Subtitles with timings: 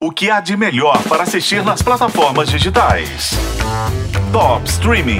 [0.00, 3.32] O que há de melhor para assistir nas plataformas digitais?
[4.30, 5.18] Top Streaming.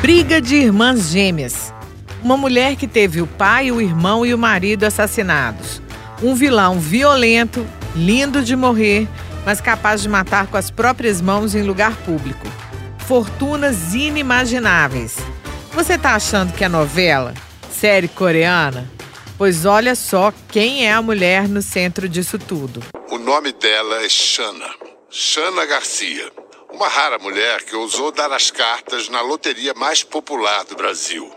[0.00, 1.74] Briga de irmãs gêmeas.
[2.22, 5.82] Uma mulher que teve o pai, o irmão e o marido assassinados.
[6.22, 7.66] Um vilão violento,
[7.96, 9.08] lindo de morrer,
[9.44, 12.46] mas capaz de matar com as próprias mãos em lugar público.
[12.98, 15.16] Fortunas inimagináveis.
[15.74, 17.32] Você tá achando que é novela?
[17.70, 18.90] Série coreana?
[19.38, 22.82] Pois olha só quem é a mulher no centro disso tudo.
[23.08, 24.68] O nome dela é Shana.
[25.08, 26.30] Shana Garcia.
[26.70, 31.32] Uma rara mulher que ousou dar as cartas na loteria mais popular do Brasil.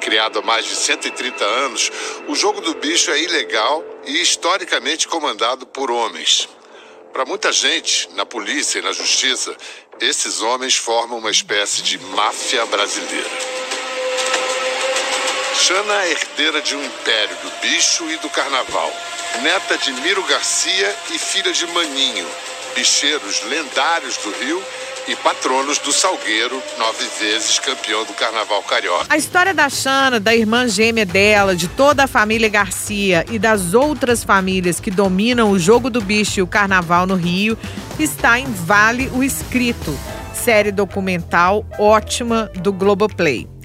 [0.00, 1.92] Criado há mais de 130 anos,
[2.26, 6.48] o jogo do bicho é ilegal e historicamente comandado por homens.
[7.12, 9.56] Para muita gente, na polícia e na justiça,
[10.00, 13.68] esses homens formam uma espécie de máfia brasileira.
[15.58, 18.92] Xana é herdeira de um império do bicho e do carnaval.
[19.42, 22.26] Neta de Miro Garcia e filha de Maninho,
[22.76, 24.62] bicheiros lendários do Rio
[25.08, 29.06] e patronos do Salgueiro, nove vezes campeão do Carnaval Carioca.
[29.08, 33.74] A história da Xana, da irmã gêmea dela, de toda a família Garcia e das
[33.74, 37.58] outras famílias que dominam o jogo do bicho e o carnaval no Rio
[37.98, 39.98] está em Vale o Escrito,
[40.32, 43.57] série documental ótima do Globoplay.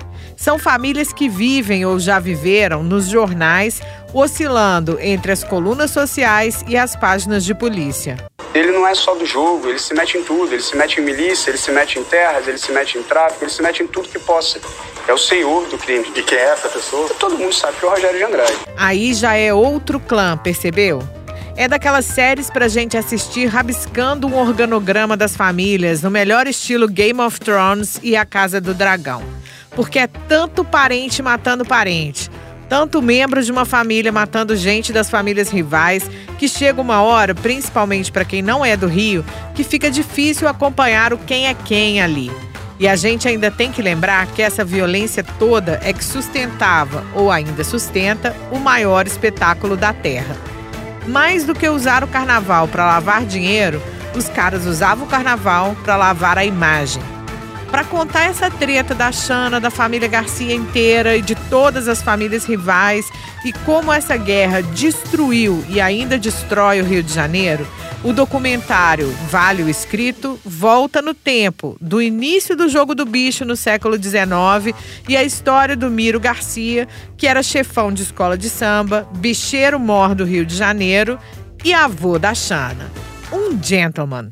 [0.44, 3.81] São famílias que vivem ou já viveram nos jornais,
[4.13, 8.17] oscilando entre as colunas sociais e as páginas de polícia.
[8.53, 11.03] Ele não é só do jogo, ele se mete em tudo, ele se mete em
[11.05, 13.88] milícia, ele se mete em terras, ele se mete em tráfico, ele se mete em
[13.88, 14.59] tudo que possa.
[15.08, 16.11] É o senhor do crime.
[16.14, 17.08] E quem é essa pessoa?
[17.17, 18.53] Todo mundo sabe que é o Rogério de Andrade.
[18.75, 21.02] Aí já é outro clã, percebeu?
[21.55, 27.21] É daquelas séries pra gente assistir rabiscando um organograma das famílias, no melhor estilo Game
[27.21, 29.23] of Thrones e A Casa do Dragão
[29.76, 32.30] porque é tanto parente matando parente,
[32.70, 38.12] tanto membro de uma família matando gente das famílias rivais, que chega uma hora, principalmente
[38.12, 42.32] para quem não é do Rio, que fica difícil acompanhar o quem é quem ali.
[42.80, 47.32] E a gente ainda tem que lembrar que essa violência toda é que sustentava, ou
[47.32, 50.36] ainda sustenta, o maior espetáculo da Terra.
[51.08, 53.82] Mais do que usar o carnaval para lavar dinheiro,
[54.16, 57.13] os caras usavam o carnaval para lavar a imagem
[57.73, 62.45] para contar essa treta da Xana, da família Garcia inteira e de todas as famílias
[62.45, 63.10] rivais
[63.44, 67.66] e como essa guerra destruiu e ainda destrói o Rio de Janeiro,
[68.04, 73.56] o documentário Vale o Escrito volta no tempo, do início do jogo do bicho no
[73.56, 74.78] século XIX
[75.10, 80.14] e a história do Miro Garcia, que era chefão de escola de samba, bicheiro mor
[80.14, 81.17] do Rio de Janeiro
[81.66, 82.92] e avô da Xana.
[83.32, 84.30] Um gentleman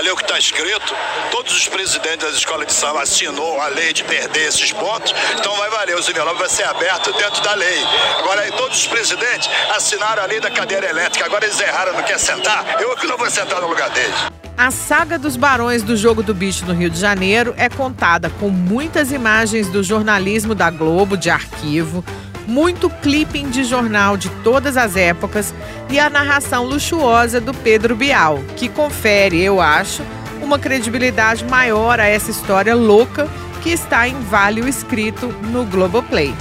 [0.00, 0.94] valer o que está escrito.
[1.30, 5.54] Todos os presidentes das escolas de samba assinou a lei de perder esses pontos, então
[5.56, 5.94] vai valer.
[5.94, 7.84] O envelopes vai ser aberto dentro da lei.
[8.18, 11.26] Agora, todos os presidentes assinaram a lei da cadeira elétrica.
[11.26, 12.80] Agora eles erraram, não quer sentar?
[12.80, 14.16] Eu que não vou sentar no lugar deles.
[14.56, 18.48] A saga dos barões do Jogo do Bicho no Rio de Janeiro é contada com
[18.48, 22.02] muitas imagens do jornalismo da Globo de arquivo,
[22.50, 25.54] muito clipping de jornal de todas as épocas
[25.88, 30.02] e a narração luxuosa do Pedro Bial, que confere, eu acho,
[30.42, 33.28] uma credibilidade maior a essa história louca
[33.62, 36.34] que está em Vale o Escrito no Globoplay.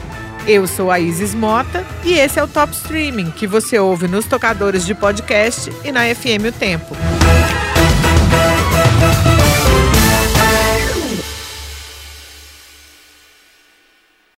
[0.47, 4.25] Eu sou a Isis Mota e esse é o Top Streaming que você ouve nos
[4.25, 7.18] tocadores de podcast e na FM O Tempo.